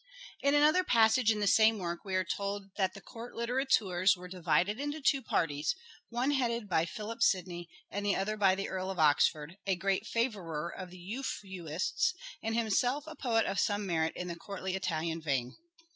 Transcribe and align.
In 0.41 0.55
another 0.55 0.83
passage 0.83 1.31
in 1.31 1.41
the 1.41 1.45
same 1.45 1.77
work 1.77 2.03
we 2.03 2.15
are 2.15 2.23
told 2.23 2.71
that 2.75 2.95
the 2.95 3.01
court 3.01 3.35
litterateurs 3.35 4.17
were 4.17 4.27
divided 4.27 4.79
into 4.79 4.99
two 4.99 5.21
parties, 5.21 5.75
one 6.09 6.31
headed 6.31 6.67
by 6.67 6.85
Philip 6.87 7.21
Sidney, 7.21 7.69
and 7.91 8.03
the 8.03 8.15
other 8.15 8.35
by 8.35 8.55
the 8.55 8.67
Earl 8.67 8.89
of 8.89 8.97
Oxford," 8.97 9.57
a 9.67 9.75
great 9.75 10.07
favourer 10.07 10.73
of 10.75 10.89
theEuphuists 10.89 12.15
and 12.41 12.55
himself 12.55 13.03
a 13.05 13.15
poet 13.15 13.45
of 13.45 13.59
some 13.59 13.85
merit 13.85 14.13
in 14.15 14.27
the 14.27 14.35
courtly 14.35 14.75
Italian 14.75 15.21
vein." 15.21 15.55